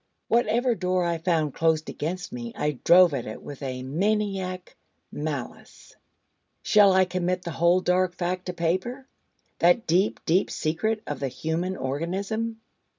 [0.29, 4.75] Whatever door I found closed against me I drove at it with a maniac
[5.11, 5.95] malice.
[6.63, 9.07] Shall I commit the whole dark fact to paper?
[9.59, 12.61] that deep, deep secret of the human organism?